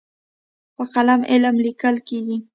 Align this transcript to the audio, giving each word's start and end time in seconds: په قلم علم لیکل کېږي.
په 0.75 0.83
قلم 0.93 1.21
علم 1.31 1.55
لیکل 1.65 1.95
کېږي. 2.09 2.37